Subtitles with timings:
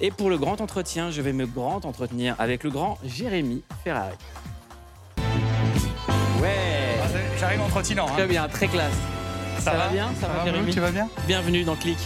[0.00, 4.14] Et pour le grand entretien, je vais me grand entretenir avec le grand Jérémy Ferrari.
[6.40, 6.48] Ouais
[7.02, 7.06] Ah,
[7.38, 8.06] J'arrive en trottinant.
[8.08, 8.12] hein.
[8.14, 8.94] Très bien, très classe.
[9.58, 11.98] Ça, va bien Ça, va, Jérémy Tu vas bien Bienvenue dans Click.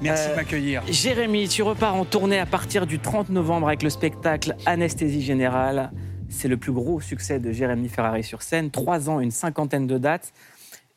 [0.00, 0.82] Merci Euh, de m'accueillir.
[0.88, 5.90] Jérémy, tu repars en tournée à partir du 30 novembre avec le spectacle Anesthésie Générale.
[6.28, 8.70] C'est le plus gros succès de Jérémy Ferrari sur scène.
[8.70, 10.32] Trois ans, une cinquantaine de dates.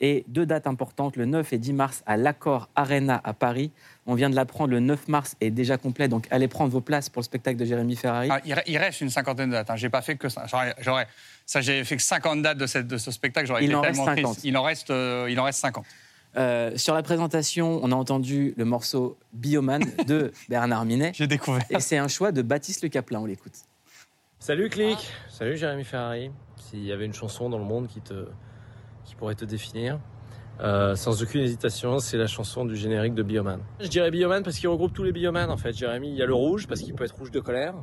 [0.05, 3.71] Et deux dates importantes, le 9 et 10 mars à l'Accord Arena à Paris.
[4.05, 7.07] On vient de l'apprendre, le 9 mars est déjà complet, donc allez prendre vos places
[7.07, 8.27] pour le spectacle de Jérémy Ferrari.
[8.29, 9.69] Ah, il, re- il reste une cinquantaine de dates.
[9.69, 9.77] Hein.
[9.77, 10.45] J'ai pas fait que ça.
[10.81, 11.07] J'aurais,
[11.45, 13.47] ça, j'ai fait que 50 dates de, cette, de ce spectacle.
[13.47, 14.27] J'aurais Il été en tellement reste triste.
[14.41, 14.43] 50.
[14.43, 15.85] Il en reste, euh, il en reste 50.
[16.35, 21.13] Euh, sur la présentation, on a entendu le morceau Bioman de Bernard Minet.
[21.15, 21.63] J'ai découvert.
[21.69, 23.53] Et c'est un choix de Baptiste Le Caplin, on l'écoute.
[24.39, 24.97] Salut Click,
[25.29, 26.29] salut Jérémy Ferrari.
[26.57, 28.27] S'il y avait une chanson dans le monde qui, te,
[29.05, 29.99] qui pourrait te définir,
[30.61, 33.59] euh, sans aucune hésitation, c'est la chanson du générique de Bioman.
[33.79, 35.73] Je dirais Bioman parce qu'il regroupe tous les Bioman en fait.
[35.73, 37.73] Jérémy, il y a le rouge parce qu'il peut être rouge de colère,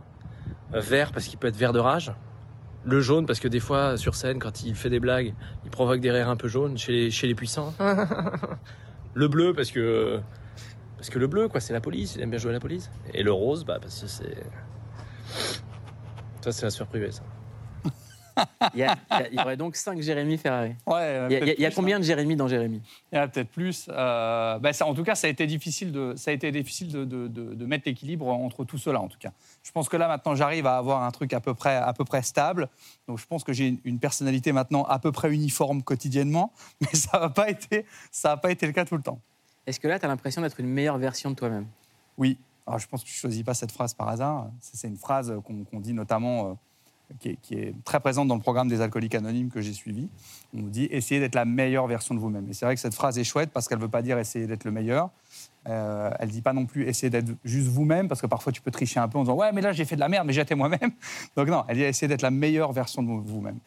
[0.75, 2.13] euh, vert parce qu'il peut être vert de rage,
[2.85, 6.01] le jaune parce que des fois sur scène quand il fait des blagues, il provoque
[6.01, 7.75] des rires un peu jaunes chez les, chez les puissants.
[9.15, 10.21] le bleu parce que
[10.97, 12.91] parce que le bleu quoi, c'est la police, il aime bien jouer à la police.
[13.15, 14.45] Et le rose, bah parce que c'est
[16.41, 17.23] ça c'est la sphère privée ça.
[18.75, 18.97] Il y, a-
[19.33, 20.75] il aurait donc 5 Jérémy Ferrari.
[20.87, 22.77] Ouais, Il y a, il y combien de Jérémy dans Jérémy?
[22.77, 22.89] Hein.
[23.13, 23.87] Il y en a peut-être plus.
[23.91, 26.89] Euh, bah, ça, en tout cas, ça a été difficile de, ça a été difficile
[26.93, 29.01] de, de- de- de mettre l'équilibre entre tout cela.
[29.01, 31.55] En tout cas, je pense que là maintenant, j'arrive à avoir un truc à peu
[31.55, 32.69] près, à peu près stable.
[33.09, 37.21] Donc, je pense que j'ai une, personnalité maintenant à peu près uniforme quotidiennement, mais ça
[37.21, 39.21] n'a pas été, ça a pas été le cas tout le temps.
[39.67, 41.67] Est-ce que là, tu as l'impression d'être une meilleure version de toi-même?
[42.19, 42.39] Oui.
[42.67, 44.49] Alors, je pense que tu ne choisis pas cette phrase par hasard.
[44.61, 46.55] C'est une phrase qu'on qu'on dit notamment, euh,
[47.19, 50.09] qui, est, qui est très présente dans le programme des alcooliques anonymes que j'ai suivi.
[50.55, 52.49] On nous dit essayez d'être la meilleure version de vous-même.
[52.49, 54.47] Et c'est vrai que cette phrase est chouette parce qu'elle ne veut pas dire essayer
[54.47, 55.11] d'être le meilleur.
[55.69, 58.63] Euh, elle ne dit pas non plus essayer d'être juste vous-même parce que parfois tu
[58.63, 60.33] peux tricher un peu en disant ouais, mais là j'ai fait de la merde, mais
[60.33, 60.93] j'étais moi-même.
[61.37, 63.59] Donc, non, elle dit essayez d'être la meilleure version de vous-même.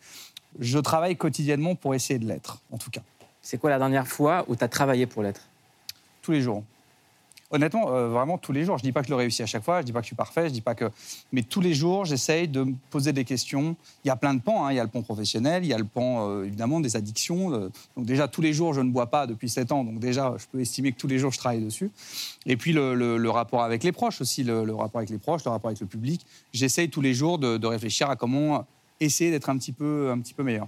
[0.60, 3.02] Je travaille quotidiennement pour essayer de l'être, en tout cas.
[3.42, 5.42] C'est quoi la dernière fois où tu as travaillé pour l'être?
[6.22, 6.64] Tous les jours.
[7.54, 8.80] Honnêtement, euh, vraiment tous les jours.
[8.80, 10.08] Je dis pas que je le réussis à chaque fois, je dis pas que je
[10.08, 10.90] suis parfait, je dis pas que.
[11.32, 13.76] Mais tous les jours, j'essaye de me poser des questions.
[14.04, 14.66] Il y a plein de pans.
[14.66, 14.72] hein.
[14.72, 17.54] Il y a le pan professionnel, il y a le pan euh, évidemment des addictions.
[17.54, 17.70] euh.
[17.96, 19.84] Donc déjà tous les jours, je ne bois pas depuis 7 ans.
[19.84, 21.92] Donc déjà, je peux estimer que tous les jours, je travaille dessus.
[22.48, 25.70] Et puis le, rapport avec les proches aussi, le, rapport avec les proches, le rapport
[25.70, 26.26] avec le public.
[26.54, 28.66] J'essaye tous les jours de, de réfléchir à comment
[29.00, 30.68] essayer d'être un petit peu, un petit peu meilleur.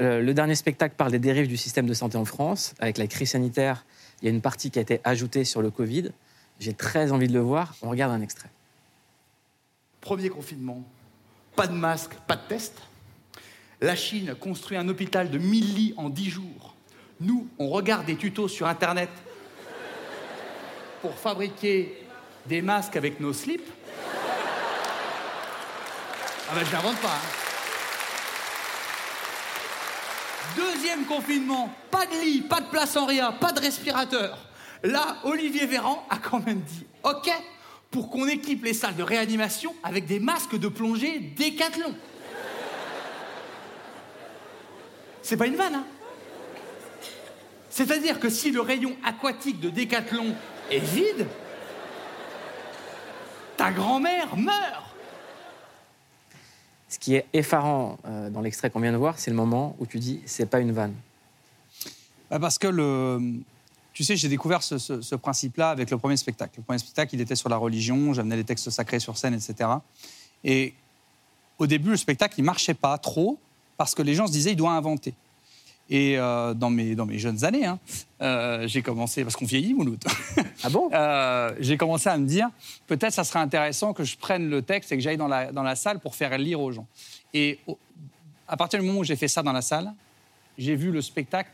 [0.00, 2.74] Le dernier spectacle parle des dérives du système de santé en France.
[2.80, 3.84] Avec la crise sanitaire,
[4.22, 6.10] il y a une partie qui a été ajoutée sur le Covid.
[6.60, 7.74] J'ai très envie de le voir.
[7.82, 8.48] On regarde un extrait.
[10.00, 10.82] Premier confinement,
[11.56, 12.74] pas de masque, pas de test.
[13.80, 16.74] La Chine construit un hôpital de 1000 lits en 10 jours.
[17.20, 19.10] Nous, on regarde des tutos sur Internet
[21.00, 22.02] pour fabriquer
[22.46, 23.70] des masques avec nos slips.
[26.50, 27.08] Ah ben, je n'invente pas.
[27.08, 27.43] hein.
[30.56, 34.38] Deuxième confinement, pas de lit, pas de place en rien, pas de respirateur.
[34.82, 37.30] Là, Olivier Véran a quand même dit OK
[37.90, 41.94] pour qu'on équipe les salles de réanimation avec des masques de plongée Décathlon.
[45.22, 45.86] C'est pas une vanne, hein
[47.70, 50.34] C'est-à-dire que si le rayon aquatique de Décathlon
[50.70, 51.26] est vide,
[53.56, 54.93] ta grand-mère meurt.
[56.94, 59.86] Ce qui est effarant euh, dans l'extrait qu'on vient de voir, c'est le moment où
[59.86, 60.94] tu dis c'est pas une vanne.
[62.30, 63.20] Bah, Parce que le.
[63.92, 66.52] Tu sais, j'ai découvert ce, principe-là avec le premier spectacle.
[66.58, 69.70] Le premier spectacle, il était sur la religion, j'amenais les textes sacrés sur scène, etc.
[70.44, 70.72] Et
[71.58, 73.40] au début, le spectacle, il marchait pas trop
[73.76, 75.14] parce que les gens se disaient, il doit inventer.
[75.90, 77.78] Et euh, dans, mes, dans mes jeunes années, hein,
[78.22, 80.02] euh, j'ai commencé, parce qu'on vieillit, Mouloud,
[80.62, 80.88] Ah bon?
[80.94, 82.48] Euh, j'ai commencé à me dire,
[82.86, 85.62] peut-être ça serait intéressant que je prenne le texte et que j'aille dans la, dans
[85.62, 86.86] la salle pour faire lire aux gens.
[87.34, 87.78] Et au-
[88.48, 89.92] à partir du moment où j'ai fait ça dans la salle,
[90.56, 91.50] j'ai vu le spectacle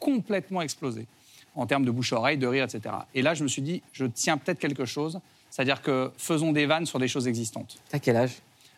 [0.00, 1.06] complètement exploser
[1.54, 2.94] en termes de bouche-oreille, de rire, etc.
[3.14, 6.66] Et là, je me suis dit, je tiens peut-être quelque chose, c'est-à-dire que faisons des
[6.66, 7.78] vannes sur des choses existantes.
[7.88, 8.36] T'as quel âge?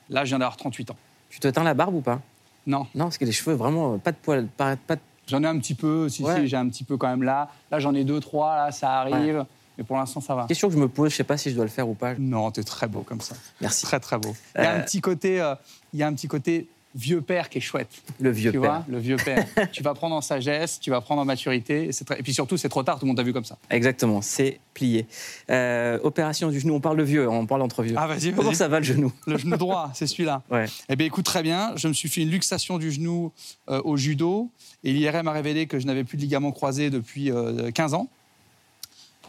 [0.08, 0.96] Là, je viens d'avoir 38 ans.
[1.30, 2.20] Tu te teins la barbe ou pas?
[2.66, 5.46] Non, Non, parce que les cheveux, vraiment, pas de poils, pas, pas de- j'en ai
[5.46, 6.36] un petit peu, si, Ouais.
[6.40, 7.48] si, j'ai un petit peu quand même là.
[7.70, 9.44] Là, j'en ai deux, trois, là, ça arrive.
[9.76, 10.46] Mais pour l'instant, ça va.
[10.46, 12.14] Question que je me pose, je sais pas si je dois le faire ou pas.
[12.16, 13.34] Non, t'es très beau comme ça.
[13.60, 13.84] Merci.
[13.86, 14.34] Très, très beau.
[14.56, 15.54] Il y a un Euh, petit côté, euh,
[15.92, 17.88] il y a un petit côté vieux père qui est chouette.
[18.20, 18.70] Le vieux tu père.
[18.70, 19.44] vois, le vieux père.
[19.72, 21.86] tu vas prendre en sagesse, tu vas prendre en maturité.
[21.86, 23.44] Et, c'est très- et puis surtout, c'est trop tard, tout le monde t'a vu comme
[23.44, 23.58] ça.
[23.70, 25.06] Exactement, c'est plié.
[25.50, 27.94] Euh, opération du genou, on parle de vieux, on parle entre vieux.
[27.98, 28.56] Ah, vas-y, Comment vas-y.
[28.56, 29.12] ça va le genou?
[29.26, 30.42] Le genou droit, c'est celui-là.
[30.50, 30.66] Ouais.
[30.88, 31.72] Eh bien, écoute, très bien.
[31.76, 33.32] Je me suis fait une luxation du genou
[33.68, 34.50] euh, au judo.
[34.84, 38.08] Et l'IRM a révélé que je n'avais plus de ligament croisé depuis euh, 15 ans.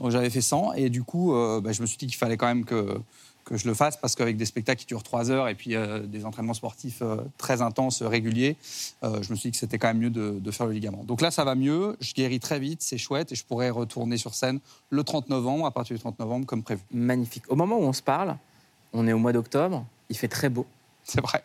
[0.09, 2.47] J'avais fait 100 et du coup, euh, bah, je me suis dit qu'il fallait quand
[2.47, 2.97] même que,
[3.45, 6.00] que je le fasse parce qu'avec des spectacles qui durent 3 heures et puis euh,
[6.00, 8.57] des entraînements sportifs euh, très intenses, réguliers,
[9.03, 11.03] euh, je me suis dit que c'était quand même mieux de, de faire le ligament.
[11.03, 14.18] Donc là, ça va mieux, je guéris très vite, c'est chouette et je pourrais retourner
[14.18, 14.59] sur scène
[14.89, 16.81] le 30 novembre, à partir du 30 novembre, comme prévu.
[16.92, 17.44] Magnifique.
[17.50, 18.36] Au moment où on se parle,
[18.94, 20.65] on est au mois d'octobre, il fait très beau.
[21.03, 21.44] C'est vrai.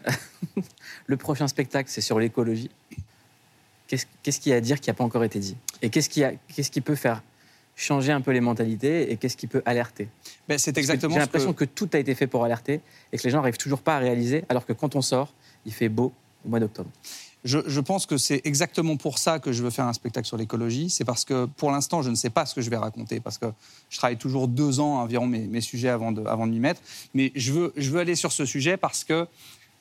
[1.07, 2.71] Le prochain spectacle, c'est sur l'écologie.
[3.89, 5.57] Qu'est-ce qu'il y a à dire qui n'a pas encore été dit?
[5.83, 7.23] Et qu'est-ce qui, qui peut faire
[7.81, 10.09] changer un peu les mentalités et qu'est-ce qui peut alerter
[10.49, 11.65] Ben, c'est exactement J'ai l'impression que...
[11.65, 11.71] que...
[11.71, 12.81] tout a été fait pour alerter
[13.13, 15.33] et que les gens n'arrivent toujours pas à réaliser, alors que quand on sort,
[15.65, 16.13] il fait beau
[16.45, 16.91] au mois d'octobre.
[17.43, 20.37] Je, je pense que c'est exactement pour ça que je veux faire un spectacle sur
[20.37, 20.91] l'écologie.
[20.91, 23.39] C'est parce que pour l'instant, je ne sais pas ce que je vais raconter, parce
[23.39, 23.47] que
[23.89, 26.83] je travaille toujours deux ans environ mes, mes sujets avant de, avant de m'y mettre.
[27.15, 29.27] Mais je veux, je veux aller sur ce sujet parce que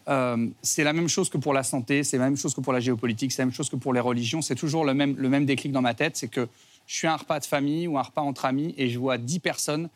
[0.08, 2.72] euh, c'est la même chose que pour la santé, c'est la même chose que pour
[2.72, 4.42] la géopolitique, c'est la même chose que pour les religions.
[4.42, 6.48] C'est toujours le même, le même déclic dans ma tête, c'est que
[6.90, 9.20] je suis à un repas de famille ou un repas entre amis et je vois
[9.20, 9.90] dix personnes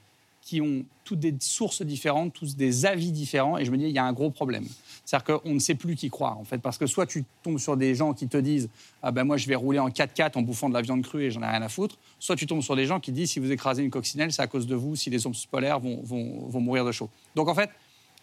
[0.43, 3.91] qui ont toutes des sources différentes, tous des avis différents, et je me dis, il
[3.91, 4.65] y a un gros problème.
[5.03, 7.77] C'est-à-dire qu'on ne sait plus qui croire, en fait, parce que soit tu tombes sur
[7.77, 8.69] des gens qui te disent,
[9.01, 11.31] ah ben moi je vais rouler en 4x4 en bouffant de la viande crue et
[11.31, 13.51] j'en ai rien à foutre, soit tu tombes sur des gens qui disent, si vous
[13.51, 16.59] écrasez une coccinelle, c'est à cause de vous, si les ours polaires vont, vont, vont
[16.59, 17.09] mourir de chaud.
[17.35, 17.69] Donc en fait,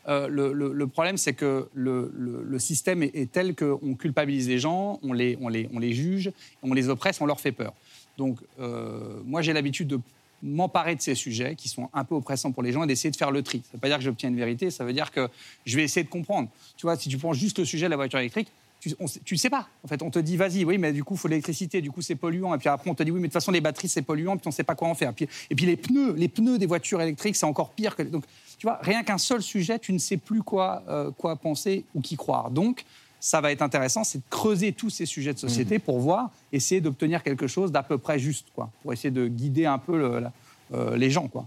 [0.09, 4.59] euh, le, le- problème, c'est que le, le- système est, est tel qu'on culpabilise les
[4.59, 6.31] gens, on les, on, les, on les juge,
[6.63, 7.73] on les oppresse, on leur fait peur.
[8.21, 9.99] Donc, euh, moi, j'ai l'habitude de
[10.43, 13.17] m'emparer de ces sujets qui sont un peu oppressants pour les gens et d'essayer de
[13.17, 13.63] faire le tri.
[13.63, 15.29] Ça ne veut pas dire que j'obtiens une vérité, ça veut dire que
[15.65, 16.51] je vais essayer de comprendre.
[16.77, 18.49] Tu vois, si tu prends juste le sujet de la voiture électrique,
[18.81, 19.69] tu ne sais pas.
[19.85, 22.03] En fait, on te dit, vas-y, oui, mais du coup, il faut l'électricité, du coup,
[22.03, 22.55] c'est polluant.
[22.55, 24.37] Et puis après, on te dit, oui, mais de toute façon, les batteries, c'est polluant,
[24.37, 25.13] puis on ne sait pas quoi en faire.
[25.51, 28.03] Et puis les pneus, les pneus des voitures électriques, c'est encore pire que.
[28.03, 28.25] Donc,
[28.59, 32.01] tu vois, rien qu'un seul sujet, tu ne sais plus quoi, euh, quoi penser ou
[32.01, 32.51] qui croire.
[32.51, 32.85] Donc,
[33.21, 36.81] ça va être intéressant, c'est de creuser tous ces sujets de société pour voir, essayer
[36.81, 40.21] d'obtenir quelque chose d'à peu près juste, quoi, pour essayer de guider un peu le-
[40.21, 40.33] la-
[40.73, 41.47] euh, les gens, quoi.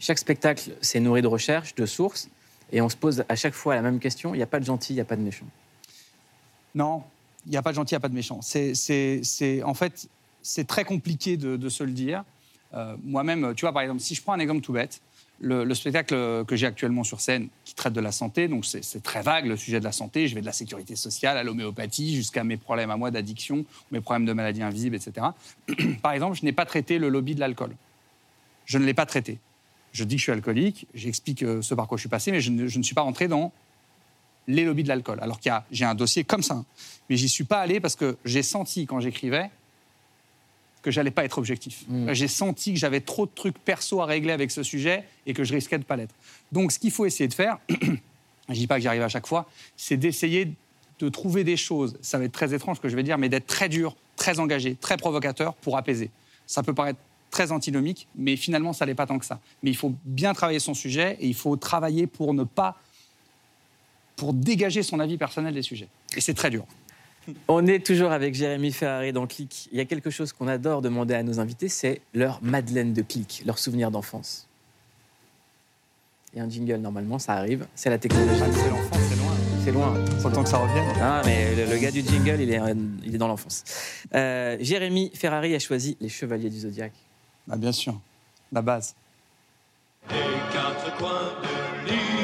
[0.00, 2.28] Chaque spectacle, c'est nourri de recherches, de sources,
[2.72, 4.64] et on se pose à chaque fois la même question il n'y a pas de
[4.64, 5.46] gentil, il n'y a pas de méchant.
[6.74, 7.02] Non,
[7.46, 8.40] il n'y a pas de gentil, il n'y a pas de méchant.
[8.42, 10.08] C'est, en fait,
[10.42, 12.24] c'est très compliqué de, de se le dire.
[12.74, 15.00] Euh, moi-même, tu vois, par exemple, si je prends un exemple tout bête,
[15.42, 19.02] le, le spectacle que j'ai actuellement sur scène, qui traite de la santé, donc c'est,
[19.02, 20.28] très vague le sujet de la santé.
[20.28, 24.00] Je vais de la sécurité sociale à l'homéopathie, jusqu'à mes problèmes à moi d'addiction, mes
[24.00, 25.26] problèmes de maladies invisibles, etc.
[26.02, 27.74] par exemple, je n'ai pas traité le lobby de l'alcool.
[28.64, 29.38] Je ne l'ai pas traité.
[29.92, 32.40] Je dis que je suis alcoolique, j'explique euh, ce par quoi je suis passé, mais
[32.40, 33.52] je ne, suis pas rentré dans
[34.46, 35.18] les lobbies de l'alcool.
[35.20, 36.54] Alors qu'il y a, j'ai un dossier comme ça.
[36.54, 36.64] hein.
[37.10, 39.50] Mais j'y suis pas allé parce que j'ai senti quand j'écrivais
[40.82, 41.84] que j'allais pas être objectif.
[41.88, 42.12] Mm.
[42.12, 45.44] J'ai senti que j'avais trop de trucs perso à régler avec ce sujet et que
[45.44, 46.14] je risquais de pas l'être.
[46.50, 47.58] Donc ce qu'il faut essayer de faire,
[48.48, 50.52] je dis pas que j'y arrive à chaque fois, c'est d'essayer
[50.98, 51.96] de trouver des choses.
[52.02, 54.40] Ça va être très étrange ce que je vais dire, mais d'être très dur, très
[54.40, 56.10] engagé, très provocateur pour apaiser.
[56.46, 56.98] Ça peut paraître
[57.30, 59.40] très antinomique, mais finalement, ça n'est pas tant que ça.
[59.62, 62.76] Mais il faut bien travailler son sujet et il faut travailler pour ne pas
[64.16, 65.88] pour dégager son avis personnel des sujets.
[66.16, 66.66] Et c'est très dur.
[67.48, 69.68] On est toujours avec Jérémy Ferrari dans Click.
[69.72, 73.02] Il y a quelque chose qu'on adore demander à nos invités, c'est leur Madeleine de
[73.02, 74.48] Click, leur souvenir d'enfance.
[76.32, 77.66] Il y a un jingle normalement, ça arrive.
[77.74, 78.40] C'est la technologie.
[78.52, 79.36] C'est l'enfance, c'est loin.
[79.64, 79.94] C'est loin.
[80.18, 80.86] Faut le temps que ça revienne.
[81.00, 82.74] Ah, mais le, le gars du jingle, il est, euh,
[83.04, 83.62] il est dans l'enfance.
[84.14, 86.94] Euh, Jérémy Ferrari a choisi les Chevaliers du Zodiaque.
[87.50, 88.00] Ah, bien sûr,
[88.50, 88.94] la base.
[90.08, 90.14] Des
[90.52, 91.32] quatre coins
[91.86, 92.21] de l'univers,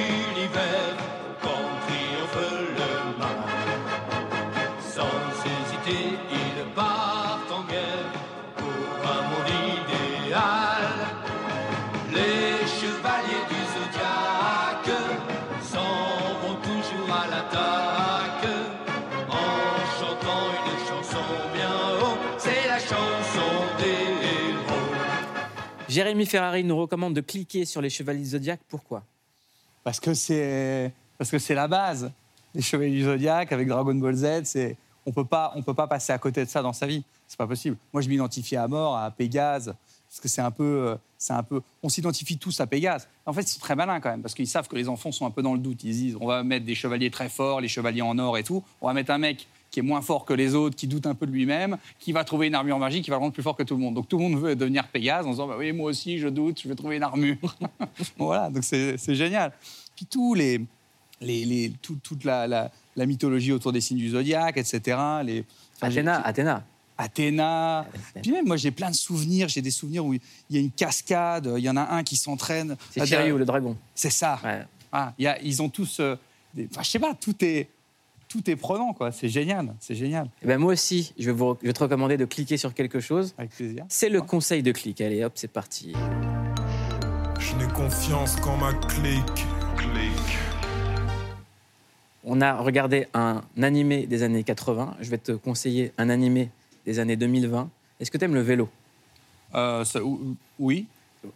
[25.98, 28.60] Jérémy Ferrari nous recommande de cliquer sur les Chevaliers du Zodiaque.
[28.68, 29.02] Pourquoi?
[29.82, 32.12] Parce que c'est parce que c'est la base.
[32.54, 34.76] Les Chevaliers du Zodiaque avec Dragon Ball Z, c'est
[35.06, 37.02] on peut pas on peut pas passer à côté de ça dans sa vie.
[37.26, 37.76] C'est pas possible.
[37.92, 39.74] Moi, je m'identifie à mort à Pégase
[40.08, 43.08] parce que c'est un peu euh, c'est un peu on s'identifie tous à Pégase.
[43.26, 45.32] En fait, c'est très malin quand même parce qu'ils savent que les enfants sont un
[45.32, 45.82] peu dans le doute.
[45.82, 48.62] Ils disent on va mettre des chevaliers très forts, les chevaliers en or et tout.
[48.82, 51.14] On va mettre un mec qui est moins fort que les autres, qui doute un
[51.14, 53.54] peu de lui-même, qui va trouver une armure magique, qui va le rendre plus fort
[53.56, 53.94] que tout le monde.
[53.94, 56.60] Donc tout le monde veut devenir Pégase en disant bah oui moi aussi je doute,
[56.62, 57.36] je vais trouver une armure.
[58.18, 59.52] voilà, donc c'est génial.
[59.96, 60.60] Puis tous les,
[61.20, 64.96] les, les- tout- toute la, la- la mythologie autour des signes du zodiaque, etc.
[65.24, 65.44] Les,
[65.80, 66.64] Athéna, Athéna.
[67.00, 67.86] Athéna.
[68.22, 69.48] Puis même, moi, j'ai plein de souvenirs.
[69.48, 70.20] J'ai des souvenirs où il
[70.50, 72.76] y a une cascade, il y en a un qui s'entraîne.
[72.90, 73.76] C'est Shiryu, le dragon.
[73.94, 74.40] C'est ça.
[74.42, 74.62] Ouais.
[74.90, 76.00] Ah, il y a- ils ont tous.
[76.00, 76.16] euh,
[76.54, 77.68] des- enfin, je sais pas, tout est.
[78.28, 79.10] tout est prenant, quoi.
[79.12, 80.28] C'est génial, c'est génial.
[80.42, 83.00] Eh ben moi aussi, je vais, vous, je vais te recommander de cliquer sur quelque
[83.00, 83.34] chose.
[83.38, 83.84] Avec plaisir.
[83.88, 85.00] C'est le conseil de clic.
[85.00, 85.92] Allez, hop, c'est parti.
[87.40, 89.46] Je n'ai confiance qu'en ma clique.
[89.76, 90.38] Clique.
[92.24, 94.96] On a regardé un animé des années 80.
[95.00, 96.50] Je vais te conseiller un animé
[96.84, 97.70] des années 2020.
[98.00, 98.68] Est-ce que tu aimes le vélo?
[99.54, 100.00] Euh, ça-
[100.58, 100.86] oui.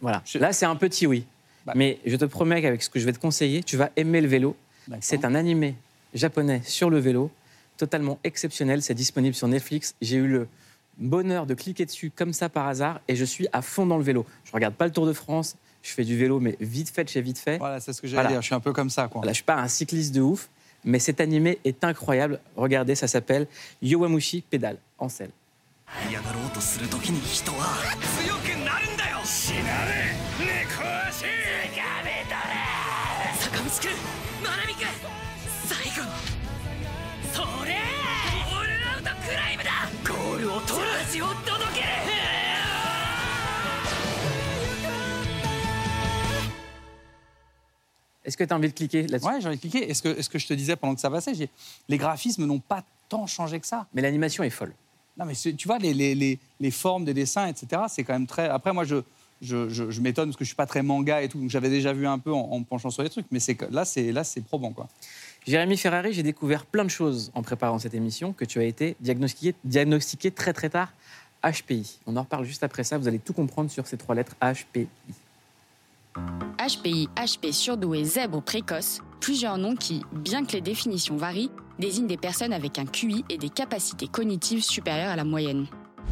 [0.01, 0.21] Voilà.
[0.25, 1.25] Je- Là, c'est un petit oui.
[1.65, 1.73] Bah.
[1.75, 4.27] Mais je te promets qu'avec ce que je vais te conseiller, tu vas aimer le
[4.27, 4.55] vélo.
[4.99, 5.75] C'est un animé
[6.13, 7.31] japonais sur le vélo,
[7.77, 8.81] totalement exceptionnel.
[8.81, 9.95] C'est disponible sur Netflix.
[10.01, 10.47] J'ai eu le
[10.97, 14.03] bonheur de cliquer dessus comme ça par hasard et je suis à fond dans le
[14.03, 14.25] vélo.
[14.45, 15.55] Je regarde pas le Tour de France.
[15.81, 17.57] Je fais du vélo, mais vite fait de chez vite fait.
[17.57, 18.29] Voilà, c'est ce que j'allais Voilà.
[18.35, 18.41] dire.
[18.41, 19.19] Je suis un peu comme ça, quoi.
[19.19, 20.49] Voilà, je suis pas un cycliste de ouf,
[20.85, 22.39] mais cet animé est incroyable.
[22.55, 23.47] Regardez, ça s'appelle
[23.81, 25.31] Yowamushi Pédale en selle.
[41.02, 41.86] ルを取る味を届ける
[48.24, 49.88] Est-ce que tu as envie de cliquer là-dessus Ouais, j'ai envie de cliquer.
[49.90, 51.48] Est-ce que, est-ce que je te disais pendant que ça passait, j'ai-
[51.88, 53.86] les graphismes n'ont pas tant changé que ça.
[53.94, 54.74] Mais l'animation est folle.
[55.16, 58.12] Non, mais c'est- tu vois, les, les, les, les formes des dessins, etc., c'est quand
[58.12, 58.48] même très.
[58.48, 58.96] Après, moi, je,
[59.40, 61.70] je, je, je m'étonne parce que je suis pas très manga et tout, donc j'avais
[61.70, 63.84] déjà vu un peu en, en me penchant sur les trucs, mais c'est que- là,
[63.86, 64.88] c'est là, c'est probant, quoi.
[65.45, 68.95] Jérémy Ferrari, j'ai découvert plein de choses en préparant cette émission que tu as été
[69.01, 70.93] diagnostiqué, très très tard
[71.43, 71.99] HPI.
[72.07, 72.97] On en reparle juste après ça.
[72.97, 74.87] Vous allez tout comprendre sur ces trois lettres HPI.
[76.15, 82.17] HPI, HP surdoué, zèbre précoce, plusieurs noms qui, bien que les définitions varient, désignent des
[82.17, 85.67] personnes avec un QI et des capacités cognitives supérieures à la moyenne.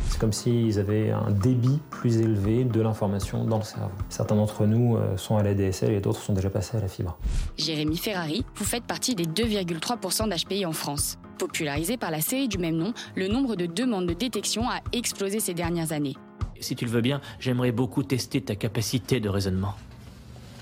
[0.10, 3.91] C'est comme s'ils avaient un débit plus élevé de l'information dans le cerveau.
[4.10, 6.88] Certains d'entre nous euh, sont à la DSL et d'autres sont déjà passés à la
[6.88, 7.17] fibre.
[7.57, 11.17] Jérémy Ferrari, vous faites partie des 2,3% d'HPI en France.
[11.38, 15.39] Popularisé par la série du même nom, le nombre de demandes de détection a explosé
[15.39, 16.15] ces dernières années.
[16.60, 19.74] Si tu le veux bien, j'aimerais beaucoup tester ta capacité de raisonnement.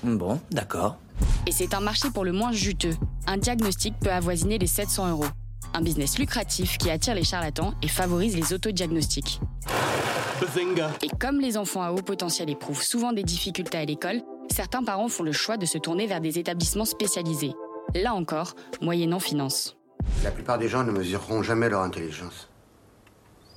[0.02, 0.96] Bon, d'accord.
[1.46, 2.94] Et c'est un marché pour le moins juteux.
[3.26, 5.26] Un diagnostic peut avoisiner les 700 euros.
[5.72, 9.40] Un business lucratif qui attire les charlatans et favorise les autodiagnostics.
[11.02, 15.08] Et comme les enfants à haut potentiel éprouvent souvent des difficultés à l'école, certains parents
[15.08, 17.52] font le choix de se tourner vers des établissements spécialisés.
[17.94, 19.76] Là encore, moyennant finance.
[20.24, 22.48] La plupart des gens ne mesureront jamais leur intelligence.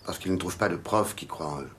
[0.05, 1.69] Parce qu'ils ne trouvent pas de profs qui croient en eux.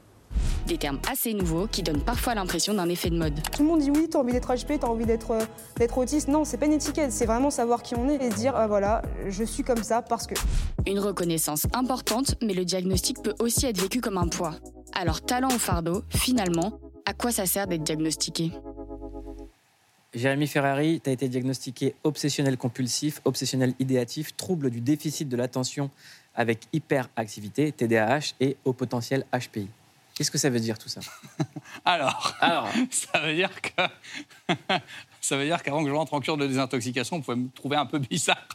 [0.67, 3.35] Des termes assez nouveaux qui donnent parfois l'impression d'un effet de mode.
[3.53, 5.45] Tout le monde dit oui, t'as envie d'être HP, t'as envie d'être euh,
[5.77, 6.29] d'être autiste.
[6.29, 8.67] Non, c'est pas une étiquette, c'est vraiment savoir qui on est et se dire ah,
[8.67, 10.35] voilà, je suis comme ça parce que.
[10.87, 14.55] Une reconnaissance importante, mais le diagnostic peut aussi être vécu comme un poids.
[14.95, 18.53] Alors talent ou fardeau, finalement, à quoi ça sert d'être diagnostiqué?
[20.15, 25.91] Jérémy Ferrari, tu as été diagnostiqué obsessionnel compulsif, obsessionnel idéatif, trouble du déficit de l'attention
[26.35, 29.69] avec hyperactivité, TDAH et haut potentiel HPI.
[30.15, 31.01] Qu'est-ce que ça veut dire tout ça?
[31.85, 33.83] Alors, Alors, ça veut dire que.
[35.21, 37.77] ça veut dire qu'avant que je rentre en cure de désintoxication, on pouvait me trouver
[37.77, 38.47] un peu bizarre.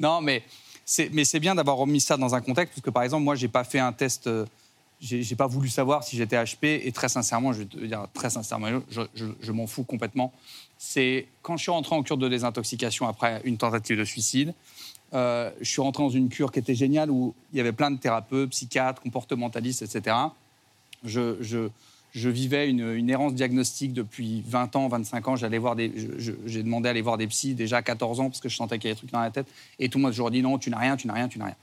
[0.00, 0.42] non, mais
[0.84, 3.34] c'est, mais c'est bien d'avoir remis ça dans un contexte, parce que par exemple, moi,
[3.36, 4.26] j'ai pas fait un test.
[4.26, 4.46] euh,
[5.00, 8.30] J'ai, pas voulu savoir si j'étais HP, et très sincèrement, je vais te dire très
[8.30, 10.32] sincèrement, je, je- je m'en fous complètement.
[10.78, 14.54] C'est quand je suis rentré en cure de désintoxication après une tentative de suicide,
[15.14, 17.90] euh, je suis rentré dans une cure qui était géniale où il y avait plein
[17.90, 20.16] de thérapeutes, psychiatres, comportementalistes, etc.
[21.06, 25.36] Je, vivais une, errance diagnostique depuis 20 ans, 25 ans.
[25.36, 28.48] J'allais voir j'ai demandé à aller voir des psys déjà à 14 ans parce que
[28.48, 29.46] je sentais qu'il y avait des trucs dans la tête.
[29.78, 31.46] Et tout le monde toujours dit non, tu n'as rien, tu n'as rien, tu n'as
[31.46, 31.56] rien.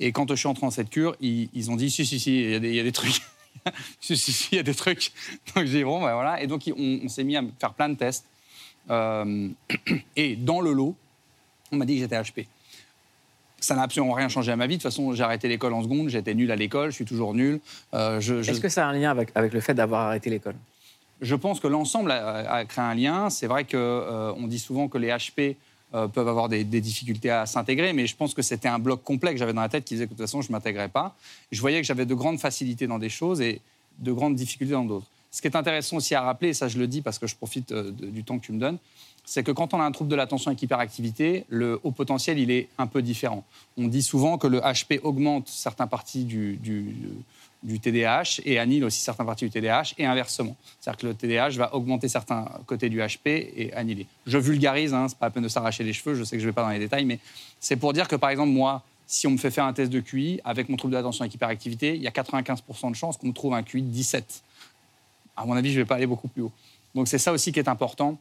[0.00, 2.74] Et quand je suis entré dans cette cure, ils, ont dit si, si, si, il
[2.74, 3.22] y a des, trucs.
[4.00, 5.12] si, si, si, il y a des trucs.
[5.54, 6.42] Donc j'ai dit bon, ben voilà.
[6.42, 8.26] Et donc on, s'est mis à faire plein de tests.
[8.90, 9.48] Euh,
[10.16, 10.96] et dans le lot,
[11.70, 12.46] on m'a dit que j'étais HP.
[13.62, 14.76] Ça n'a absolument rien changé à ma vie.
[14.76, 17.32] De toute façon, j'ai arrêté l'école en seconde, j'étais nul à l'école, je suis toujours
[17.32, 17.60] nul.
[17.94, 20.56] Euh, je, est-ce que ça a un lien avec, avec le fait d'avoir arrêté l'école?
[21.20, 23.30] Je pense que l'ensemble a, a créé un lien.
[23.30, 25.54] C'est vrai qu'on on dit souvent que les HP
[25.94, 29.04] euh, peuvent avoir des, des difficultés à s'intégrer, mais je pense que c'était un bloc
[29.04, 30.88] complet que j'avais dans la tête qui disait que de toute façon, je ne m'intégrais
[30.88, 31.14] pas.
[31.52, 33.60] Je voyais que j'avais de grandes facilités dans des choses et
[34.00, 35.06] de grandes difficultés dans d'autres.
[35.30, 37.36] Ce qui est intéressant aussi à rappeler, et ça je le dis parce que je
[37.36, 38.78] profite euh, de- du temps que tu me donnes,
[39.24, 42.50] c'est que quand on a un trouble de l'attention avec hyperactivité, le haut potentiel, il
[42.50, 43.44] est un peu différent.
[43.76, 46.58] On dit souvent que le HP augmente certaines parties du,
[47.80, 50.56] TDAH et annule aussi certaines parties du TDAH et inversement.
[50.80, 54.06] C'est-à-dire que le TDAH va augmenter certains côtés du HP et annuler.
[54.26, 56.48] Je vulgarise, hein, c'est pas la peine de s'arracher les cheveux, je sais que je
[56.48, 57.20] vais pas dans les détails, mais
[57.60, 60.00] c'est pour dire que par exemple, moi, si on me fait faire un test de
[60.00, 63.28] QI avec mon trouble de l'attention avec hyperactivité, il y a 95% de chances qu'on
[63.28, 64.42] me trouve un QI de 17.
[65.36, 66.52] À mon avis, je ne vais pas aller beaucoup plus haut.
[66.94, 68.18] Donc c'est ça aussi qui est important.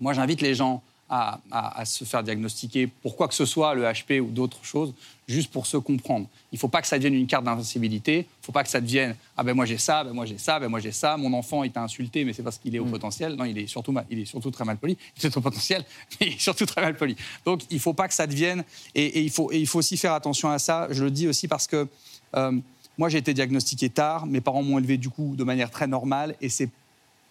[0.00, 3.74] Moi, j'invite les gens à, à- à se faire diagnostiquer pour quoi que ce soit,
[3.74, 4.92] le HP ou d'autres choses,
[5.26, 6.26] juste pour se comprendre.
[6.52, 8.14] Il ne faut pas que ça devienne une carte d'invincibilité.
[8.16, 10.36] Il ne faut pas que ça devienne ah ben moi j'ai ça, ben moi j'ai
[10.38, 11.16] ça, ben moi j'ai ça.
[11.16, 13.34] Mon enfant il t'a insulté, mais c'est parce qu'il est au potentiel.
[13.36, 14.98] Non, il est surtout mal- il est surtout très mal poli.
[15.18, 15.84] Il est au potentiel,
[16.20, 17.16] mais il est surtout très mal poli.
[17.46, 18.62] Donc il ne faut pas que ça devienne
[18.94, 20.88] et, et il faut et il faut aussi faire attention à ça.
[20.90, 21.88] Je le dis aussi parce que
[22.36, 22.52] euh,
[22.98, 24.26] moi j'ai été diagnostiqué tard.
[24.26, 26.68] Mes parents m'ont élevé du coup de manière très normale et c'est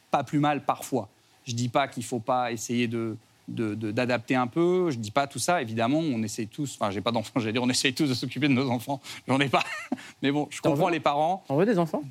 [0.09, 1.09] pas plus mal parfois.
[1.48, 4.92] Je dis pas qu'il faut pas essayer de d'adapter un peu.
[4.92, 5.62] Je dis pas tout ça.
[5.62, 6.77] Évidemment, on essaye tous.
[6.77, 7.32] Enfin, j'ai pas d'enfants.
[7.39, 9.00] J'allais dire, on essaye tous de s'occuper de nos enfants.
[9.25, 9.63] J'en ai pas.
[10.22, 11.44] Mais bon, je comprends les parents.
[11.48, 12.04] On veut des enfants?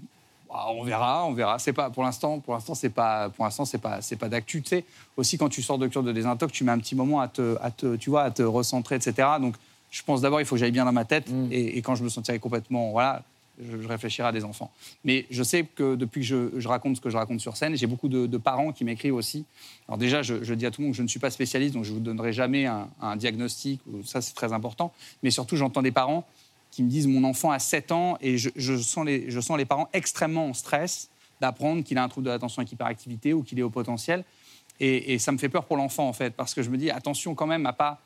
[0.50, 1.58] Ah, on verra, on verra.
[1.58, 2.38] C'est pas pour l'instant.
[2.40, 3.28] Pour l'instant, c'est pas.
[3.28, 4.00] Pour l'instant, c'est pas.
[4.00, 4.62] C'est pas d'actu.
[4.62, 4.84] Tu sais.
[5.18, 7.58] Aussi, quand tu sors de cure de désintox, tu mets un petit moment à te,
[7.60, 9.28] à te, tu vois, à te recentrer, etc.
[9.38, 9.56] Donc,
[9.90, 11.26] je pense d'abord, il faut que j'aille bien dans ma tête.
[11.50, 13.22] Et, et quand je me sentirai complètement, voilà,
[13.60, 14.70] je, réfléchirai à des enfants.
[15.04, 17.86] Mais je sais que depuis que je, raconte ce que je raconte sur scène, j'ai
[17.86, 19.44] beaucoup de, parents qui m'écrivent aussi.
[19.88, 21.74] Alors déjà, je, je dis à tout le monde que je ne suis pas spécialiste,
[21.74, 23.80] donc je vous donnerai jamais un, diagnostic.
[24.04, 24.92] Ça, c'est très important.
[25.22, 26.24] Mais surtout, j'entends des parents
[26.70, 30.54] qui me disent mon enfant a 7 ans et je, sens, les, parents extrêmement en
[30.54, 31.08] stress
[31.40, 34.24] d'apprendre qu'il a un trouble de l'attention avec hyperactivité ou qu'il est au potentiel.
[34.78, 37.34] Et, ça me fait peur pour l'enfant, en fait, parce que je me dis attention
[37.34, 38.00] quand même à pas.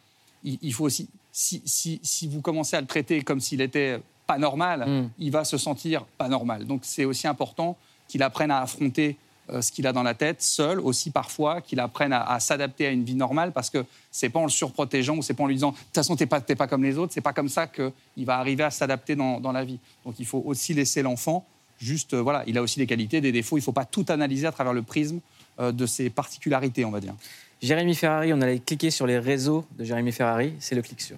[0.45, 1.09] Il, faut aussi.
[1.33, 4.01] Si, si, si vous commencez à le traiter comme s'il était
[4.31, 6.65] pas normal, il va se sentir pas normal.
[6.65, 9.17] Donc c'est aussi important qu'il apprenne à affronter
[9.51, 12.87] euh, ce qu'il a dans la tête, seul aussi parfois, qu'il apprenne à, à s'adapter
[12.87, 15.49] à une vie normale, parce que c'est pas en le surprotégeant ou c'est pas en
[15.49, 17.67] lui disant de toute façon t'es pas, pas comme les autres, c'est pas comme ça
[17.67, 19.81] qu'il va arriver à s'adapter dans, dans la vie.
[20.05, 21.45] Donc il faut aussi laisser l'enfant
[21.81, 24.47] juste, euh, voilà, il a aussi des qualités, des défauts, il faut pas tout analyser
[24.47, 25.19] à travers le prisme
[25.59, 27.15] euh, de ses particularités, on va dire.
[27.61, 31.17] Jérémy Ferrari, on allait cliquer sur les réseaux de Jérémy Ferrari, c'est le clic sur.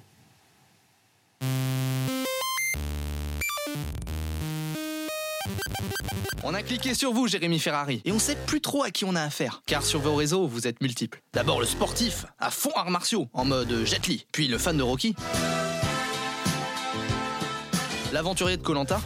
[6.45, 9.15] On a cliqué sur vous, Jérémy Ferrari, et on sait plus trop à qui on
[9.15, 9.63] a affaire.
[9.65, 11.21] Car sur vos réseaux, vous êtes multiples.
[11.33, 14.27] D'abord le sportif, à fond arts martiaux, en mode Jet Li.
[14.33, 15.15] Puis le fan de Rocky.
[18.13, 19.01] L'aventurier de Colanta.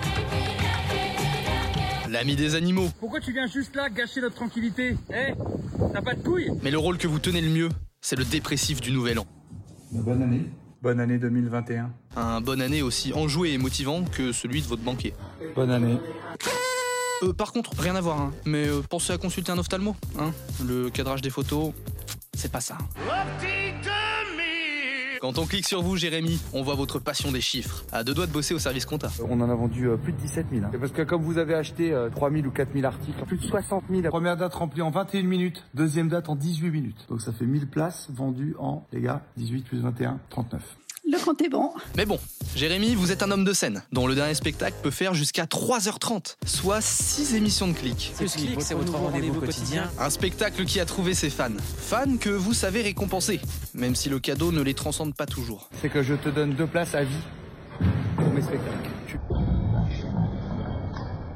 [2.09, 2.89] L'ami des animaux.
[3.01, 5.35] Pourquoi tu viens juste là gâcher notre tranquillité Eh
[5.93, 6.51] T'as pas de couilles?
[6.63, 7.69] Mais le rôle que vous tenez le mieux,
[8.01, 9.27] c'est le dépressif du nouvel an.
[9.93, 10.47] Bonne année.
[10.81, 11.93] Bonne année 2021.
[12.17, 15.13] Un bonne année aussi enjoué et motivant que celui de votre banquier.
[15.55, 15.99] Bonne année.
[17.23, 18.33] Euh, par contre, rien à voir, hein.
[18.45, 19.97] mais euh, pensez à consulter un ophtalmo.
[20.19, 20.33] Hein.
[20.65, 21.73] Le cadrage des photos,
[22.35, 22.77] c'est pas ça.
[25.21, 27.85] Quand on clique sur vous, Jérémy, on voit votre passion des chiffres.
[27.91, 29.09] À deux doigts de bosser au service compta.
[29.29, 30.65] On en a vendu euh, plus de 17 000.
[30.67, 30.71] hein.
[30.79, 33.47] Parce que comme vous avez acheté euh, 3 000 ou 4 000 articles, plus de
[33.47, 34.03] 60 000.
[34.11, 37.07] Première date remplie en 21 minutes, deuxième date en 18 minutes.
[37.09, 40.61] Donc ça fait 1000 places vendues en, les gars, 18 plus 21, 39.
[41.11, 41.71] Le compte est bon.
[41.97, 42.19] Mais bon,
[42.57, 46.37] Jérémy, vous êtes un homme de scène, dont le dernier spectacle peut faire jusqu'à 3h30,
[46.45, 48.13] soit 6 émissions de clics.
[48.17, 49.89] Plus clic, c'est votre rendez-vous quotidien.
[50.01, 51.51] Un spectacle qui a trouvé ses fans.
[51.79, 53.41] Fans que vous savez récompenser,
[53.75, 55.71] même si le cadeau ne les transcende pas toujours.
[55.81, 57.15] C'est que je te donne deux places à vie
[58.17, 58.91] pour mes spectacles.
[59.07, 59.19] Tu-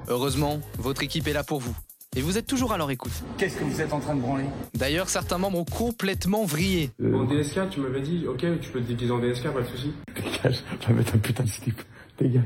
[0.09, 1.77] Heureusement, votre équipe est là pour vous.
[2.17, 3.13] Et vous êtes toujours à leur écoute.
[3.39, 4.45] Qu'est-ce que vous êtes en train de branler?
[4.75, 6.91] D'ailleurs, certains membres ont complètement vrillé.
[7.01, 9.93] En DSK, tu m'avais dit, ok, tu peux te déguiser en DSK, pas de soucis.
[10.17, 11.81] Dégage, je vais mettre un putain de slip.
[12.19, 12.43] Dégage.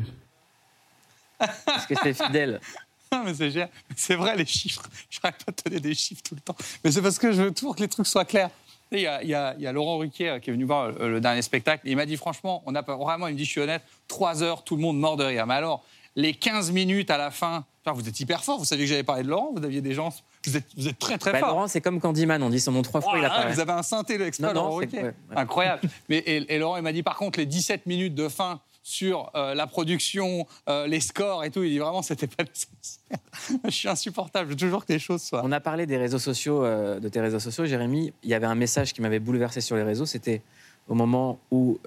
[1.65, 2.61] Parce que c'est fidèle.
[3.13, 3.71] Non, mais c'est génial.
[3.95, 4.83] C'est vrai, les chiffres.
[5.09, 6.57] J'arrête pas de donner des chiffres tout le temps.
[6.83, 8.51] Mais c'est parce que je veux toujours que les trucs soient clairs.
[8.91, 10.65] Il y, a, il y a- il y a Laurent Ruquier euh, qui est venu
[10.65, 11.87] voir euh, le dernier spectacle.
[11.87, 13.83] Et il m'a dit, franchement, on a pas, vraiment, il me dit, je suis honnête,
[14.09, 15.47] trois heures, tout le monde mort de rire.
[15.47, 15.85] Mais alors,
[16.17, 18.59] les 15 minutes à la fin, enfin, vous êtes hyper fort.
[18.59, 19.53] Vous saviez que j'avais parlé de Laurent.
[19.57, 20.13] Vous aviez des gens.
[20.47, 21.49] Vous êtes, vous êtes très, très Bah, fort.
[21.51, 23.53] Laurent, c'est comme Candyman, on dit son nom trois fois, Oh il apparaît.
[23.53, 25.15] vous avez un synthé Laurent ouais, ouais.
[25.35, 25.83] Incroyable.
[26.09, 29.31] Mais, et, et Laurent, il m'a dit, par contre, les 17 minutes de fin sur
[29.35, 33.59] euh, la production, euh, les scores et tout, il dit vraiment, c'était pas nécessaire.
[33.65, 34.47] Je suis insupportable.
[34.47, 35.41] Je veux toujours que les choses soient.
[35.43, 38.13] On a parlé des réseaux sociaux, euh, de tes réseaux sociaux, Jérémy.
[38.23, 40.05] Il y avait un message qui m'avait bouleversé sur les réseaux.
[40.07, 40.43] C'était
[40.87, 41.79] au moment où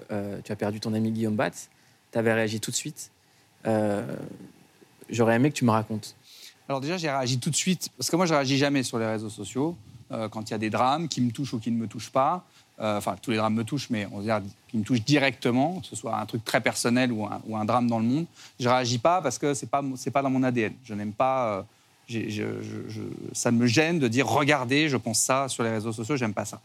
[0.43, 1.69] tu as perdu ton ami Guillaume Batz.
[2.11, 3.11] Tu avais réagi tout de suite.
[3.67, 4.05] Euh,
[5.09, 6.15] J'aurais aimé que tu me racontes.
[6.67, 9.05] Alors déjà, j'ai réagi tout de suite, parce que moi, je réagis jamais sur les
[9.05, 9.77] réseaux sociaux
[10.11, 12.09] euh, quand il y a des drames qui me touchent ou qui ne me touchent
[12.11, 12.43] pas.
[12.81, 15.79] Euh, Enfin, tous les drames me touchent, mais on va dire qui me touchent directement,
[15.79, 18.25] que ce soit un truc très personnel ou un, drame dans le monde.
[18.59, 19.81] Je réagis pas parce que c'est pas
[20.13, 20.73] pas dans mon ADN.
[20.83, 21.57] Je n'aime pas.
[21.57, 21.61] euh,
[22.09, 23.01] je-
[23.33, 26.17] ça me gêne de dire regardez, je pense ça sur les réseaux sociaux.
[26.17, 26.61] J'aime pas ça.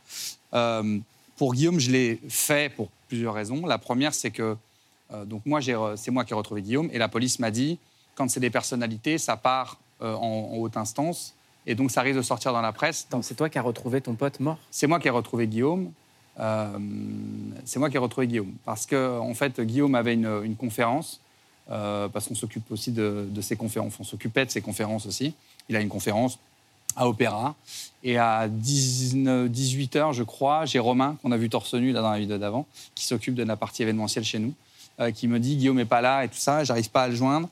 [1.37, 3.67] Pour Guillaume, je l'ai fait pour plusieurs raisons.
[3.67, 4.57] La première, c'est que
[5.27, 5.61] donc moi,
[5.96, 7.79] c'est moi qui ai retrouvé Guillaume et la police m'a dit
[8.14, 11.35] quand c'est des personnalités, ça part euh, en, en haute instance
[11.66, 13.07] et donc ça risque de sortir dans la presse.
[13.22, 14.59] C'est toi qui as retrouvé ton pote mort?
[14.70, 15.92] C'est moi qui ai retrouvé Guillaume.
[16.40, 16.79] Euh,
[17.64, 21.20] c'est moi qui ai retrouvé Guillaume parce que en fait Guillaume avait une, une conférence
[21.70, 25.35] euh, parce qu'on s'occupe aussi de, de ses conférences, on s'occupait de ses conférences aussi.
[25.68, 26.38] Il a une conférence
[26.96, 27.55] à Opéra.
[28.03, 32.18] Et à 18h, je crois, j'ai Romain, qu'on a vu torse nu là, dans la
[32.18, 34.53] vidéo d'avant, qui s'occupe de la partie événementielle chez nous, euh,
[35.14, 37.48] qui me dit Guillaume n'est pas là et tout ça, j'arrive pas à le joindre.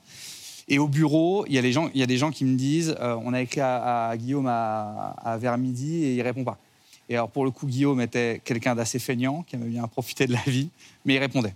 [0.71, 1.71] Et au bureau, il y, a des
[2.17, 6.21] gens, qui me disent euh, on a écrit à, Guillaume à, vers midi et il
[6.21, 6.57] répond pas.
[7.09, 10.31] Et alors, pour le coup, Guillaume était quelqu'un d'assez feignant, qui aimait bien profiter de
[10.31, 10.69] la vie,
[11.03, 11.55] mais il répondait.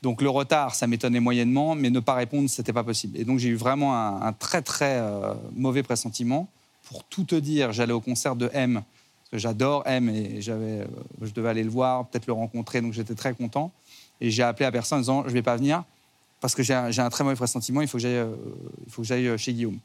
[0.00, 3.18] Donc, le retard, ça m'étonnait moyennement, mais ne pas répondre, c'était pas possible.
[3.18, 6.46] Et donc, j'ai eu vraiment un, très, très euh, mauvais pressentiment.
[6.84, 10.84] Pour tout te dire, j'allais au concert de M, parce que j'adore M, et euh,
[11.20, 13.72] je devais aller le voir, peut-être le rencontrer, donc j'étais très content.
[14.20, 15.84] Et j'ai appelé à personne en disant Je vais pas venir,
[16.40, 18.34] parce que j'ai un, très mauvais pressentiment, il faut que j'aille, euh,
[18.86, 19.78] il faut que j'aille chez Guillaume.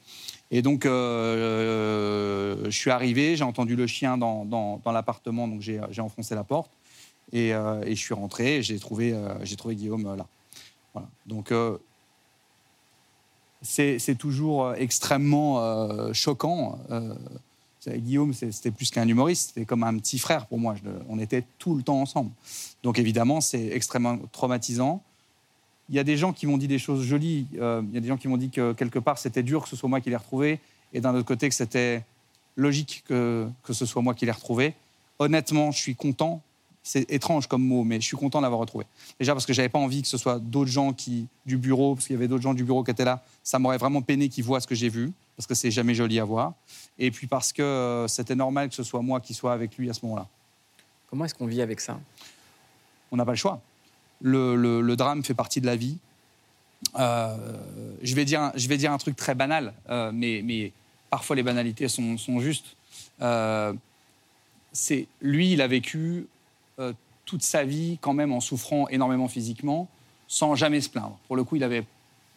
[0.51, 5.79] Et donc, euh, je suis arrivé, j'ai entendu le chien dans, dans- l'appartement, donc j'ai,
[5.99, 6.71] enfoncé la porte.
[7.31, 10.27] Et, euh, et je suis rentré, et j'ai trouvé, euh, j'ai trouvé Guillaume euh, là.
[10.93, 11.07] Voilà.
[11.25, 11.77] Donc, euh,
[13.61, 16.79] c'est, toujours euh, extrêmement euh, choquant.
[17.87, 20.75] Guillaume, c'était plus qu'un humoriste, c'était comme un petit frère pour moi.
[21.09, 22.31] On était tout le temps ensemble.
[22.83, 25.01] Donc, évidemment, c'est extrêmement traumatisant.
[25.89, 27.47] Il y a des gens qui m'ont dit des choses jolies.
[27.59, 29.69] Euh, il y a des gens qui m'ont dit que quelque part, c'était dur que
[29.69, 30.59] ce soit moi qui l'ai retrouvé.
[30.93, 32.03] Et d'un autre côté, que c'était
[32.55, 34.75] logique que, que ce soit moi qui l'ai retrouvé.
[35.19, 36.41] Honnêtement, je suis content.
[36.83, 38.85] C'est étrange comme mot, mais je suis content de l'avoir retrouvé.
[39.19, 42.07] Déjà parce que j'avais pas envie que ce soit d'autres gens qui, du bureau, parce
[42.07, 43.23] qu'il y avait d'autres gens du bureau qui étaient là.
[43.43, 46.19] Ça m'aurait vraiment peiné qu'ils voient ce que j'ai vu, parce que c'est jamais joli
[46.19, 46.53] à voir.
[46.99, 49.89] Et puis parce que euh, c'était normal que ce soit moi qui sois avec lui
[49.89, 50.27] à ce moment-là.
[51.09, 51.99] Comment est-ce qu'on vit avec ça?
[53.11, 53.59] On n'a pas le choix.
[54.21, 55.97] Le, le- le drame fait partie de la vie.
[56.99, 57.35] Euh,
[58.01, 60.71] je, vais dire, un- je vais dire un truc très banal, euh, mais, mais
[61.09, 62.75] parfois les banalités sont, sont justes.
[63.21, 63.73] Euh,
[64.71, 66.27] c'est lui, il a vécu
[67.25, 69.87] toute sa vie quand même en souffrant énormément physiquement,
[70.27, 71.17] sans jamais se plaindre.
[71.27, 71.83] Pour le coup, il avait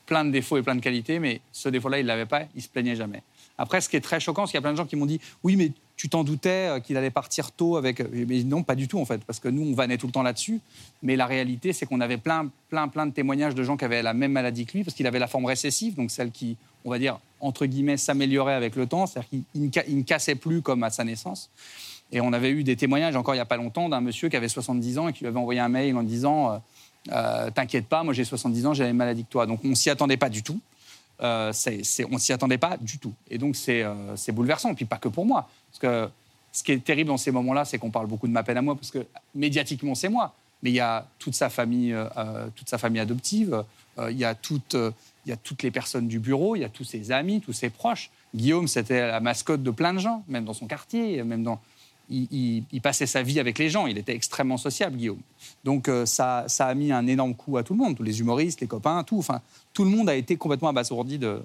[0.07, 2.69] plein de défauts et plein de qualités, mais ce défaut-là, il l'avait pas, il se
[2.69, 3.23] plaignait jamais.
[3.57, 5.07] Après, ce qui est très choquant, c'est qu'il y a plein de gens qui m'ont
[5.07, 8.01] dit Oui, mais tu t'en doutais euh, qu'il allait partir tôt avec.
[8.13, 10.23] Mais non, pas du tout, en fait, parce que nous, on vannait tout le temps
[10.23, 10.61] là-dessus.
[11.03, 14.03] Mais la réalité, c'est qu'on avait plein, plein, plein de témoignages de gens qui avaient
[14.03, 16.91] la même maladie que lui, parce qu'il avait la forme récessive, donc celle qui, on
[16.91, 20.63] va dire, entre guillemets, s'améliorait avec le temps, c'est-à-dire qu'il il ne ne cassait plus
[20.63, 21.51] comme à sa naissance.
[22.11, 24.37] Et on avait eu des témoignages encore il n'y a pas longtemps d'un monsieur qui
[24.37, 26.63] avait 70 ans et qui lui avait envoyé un mail en disant
[27.13, 29.47] euh, T'inquiète pas, moi j'ai 70 ans, j'ai la même maladie que toi.
[29.47, 30.61] Donc on s'y attendait pas du tout.
[31.23, 33.13] Euh, c'est- on s'y attendait pas du tout.
[33.31, 34.71] Et donc c'est euh, bouleversant.
[34.71, 35.49] Et puis pas que pour moi.
[35.71, 36.11] Parce que
[36.53, 38.63] ce qui est terrible dans ces moments-là, c'est qu'on parle beaucoup de ma peine à
[38.63, 40.35] moi, parce que médiatiquement c'est moi.
[40.63, 43.65] Mais il y a toute sa famille, euh, toute sa famille adoptive.
[44.11, 44.35] il y a
[45.27, 46.57] il y a toutes les personnes du bureau.
[46.57, 48.11] Il y a tous ses amis, tous ses proches.
[48.35, 51.61] Guillaume, c'était la mascotte de plein de gens, même dans son quartier, même dans
[52.17, 53.87] il, il- il passait sa vie avec les gens.
[53.87, 55.21] Il était extrêmement sociable, Guillaume.
[55.65, 58.21] Donc euh, ça, ça a mis un énorme coup à tout le monde, tous les
[58.21, 59.19] humoristes, les copains, tout.
[59.19, 59.41] Enfin,
[59.73, 61.43] tout le monde a été complètement abasourdi de,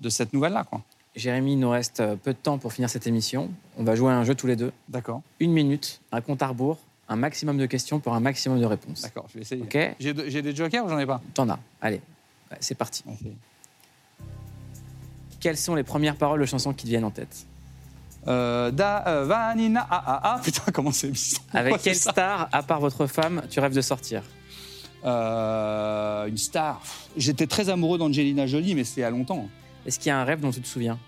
[0.00, 0.64] de cette nouvelle-là.
[0.64, 0.82] quoi.
[1.16, 3.48] Jérémy, il nous reste euh, peu de temps pour finir cette émission.
[3.78, 4.72] On va jouer à un jeu tous les deux.
[4.88, 5.22] D'accord.
[5.40, 9.02] Une minute, un compte à rebours, un maximum de questions pour un maximum de réponses.
[9.02, 9.64] D'accord, je vais essayer.
[10.00, 11.20] J'ai de- j'ai des jokers ou j'en ai pas?
[11.34, 11.58] T'en as.
[11.80, 12.00] Allez,
[12.60, 13.04] c'est parti.
[15.40, 17.46] Quelles sont les premières paroles de chansons qui te viennent en tête?
[18.26, 20.40] Euh, da, euh, vanina, ah, ah, ah.
[20.44, 21.12] Putain, comment c'est
[21.52, 24.22] Avec quelle star, à part votre femme, tu rêves de sortir
[25.04, 26.80] Euh, Une star.
[27.16, 29.48] J'étais très amoureux d'Angelina Jolie, mais c'est a longtemps.
[29.86, 30.98] Est-ce qu'il y a un rêve dont tu te souviens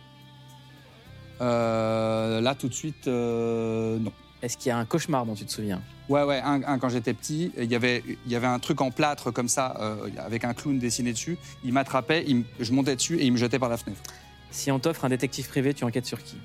[1.41, 4.13] Euh, là, tout de suite, euh, non.
[4.43, 6.91] Est-ce qu'il y a un cauchemar dont tu te souviens Ouais, ouais, un, un, quand
[6.91, 10.09] j'étais petit, il y avait, il y avait un truc en plâtre comme ça, euh,
[10.19, 11.39] avec un clown dessiné dessus.
[11.65, 12.27] Il m'attrapait,
[12.61, 14.03] je montais dessus et il me jetait par la fenêtre.
[14.51, 16.37] Si on t'offre un détective privé, tu enquêtes sur qui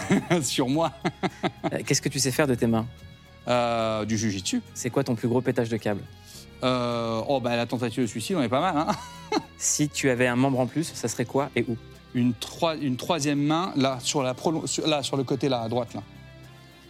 [0.42, 0.92] Sur moi
[1.72, 2.86] Euh, Qu'est-ce que tu sais faire de tes mains
[3.48, 4.62] Euh, Du jujitsu.
[4.74, 6.02] C'est quoi ton plus gros pétage de câble
[6.64, 8.86] Euh, oh, bah la tentative de suicide, on est pas mal, hein
[9.58, 11.76] Si tu avais un membre en plus, ça serait quoi et où
[12.14, 14.34] une, troi- une troisième main, là sur, la
[14.66, 16.02] sur, là, sur le côté, là, à droite, là.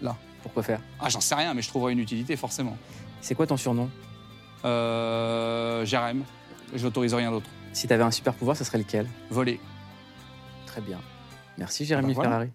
[0.02, 0.16] Là.
[0.42, 2.76] Pourquoi faire Ah, j'en sais rien, mais je trouverai une utilité, forcément.
[3.20, 3.88] C'est quoi ton surnom
[4.64, 6.24] Euh, Jérém.
[6.74, 7.48] J'autorise rien d'autre.
[7.72, 9.60] Si tu avais un super pouvoir, ça serait lequel Voler.
[10.66, 10.98] Très bien.
[11.58, 12.30] Merci Jérémy bah voilà.
[12.30, 12.50] Ferrari.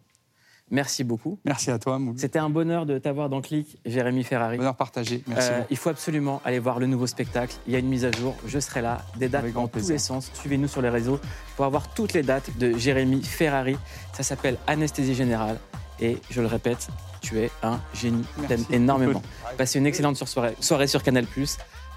[0.70, 1.40] Merci beaucoup.
[1.46, 2.18] Merci à toi, Moulou.
[2.18, 4.58] C'était un bonheur de t'avoir dans Click, Jérémy Ferrari.
[4.58, 5.24] Bonheur partagé.
[5.28, 7.56] Merci Euh, il faut absolument aller voir le nouveau spectacle.
[7.68, 8.36] Il y a une mise à jour.
[8.46, 9.00] Je serai là.
[9.18, 10.30] Des dates Avec dans tous les sens.
[10.34, 11.20] Suivez-nous sur les réseaux
[11.56, 13.78] pour avoir toutes les dates de Jérémy Ferrari.
[14.14, 15.58] Ça s'appelle Anesthésie Générale.
[16.00, 16.90] Et je le répète,
[17.22, 18.24] tu es un génie.
[18.48, 19.22] T'aimes énormément.
[19.58, 21.26] Passez une excellente soirée, soirée sur Canal+.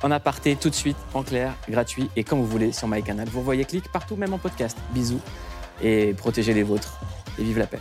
[0.03, 3.29] En aparté, tout de suite, en clair, gratuit et comme vous voulez sur MyCanal.
[3.29, 4.79] Vous voyez Click partout, même en podcast.
[4.95, 5.21] Bisous
[5.83, 6.99] et protégez les vôtres.
[7.39, 7.81] Et vive la paix.